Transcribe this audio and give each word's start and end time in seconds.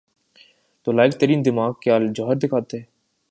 تو 0.83 0.91
لائق 0.91 1.13
ترین 1.19 1.39
دماغ 1.45 1.71
کیا 1.83 1.97
جوہر 2.15 2.35
دکھاتے؟ 2.43 2.77